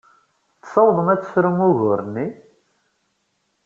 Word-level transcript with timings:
Tessawḍem 0.59 1.07
ad 1.09 1.21
tefrum 1.21 1.59
ugur-nni? 1.67 2.27